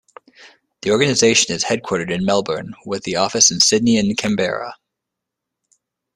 [0.81, 4.73] The organisation is headquartered in Melbourne with offices in Sydney and Canberra.